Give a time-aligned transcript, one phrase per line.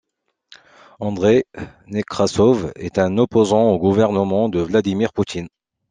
[0.99, 1.43] Andreï
[1.85, 5.47] Nekrassov est un opposant au gouvernement de Vladimir Poutine.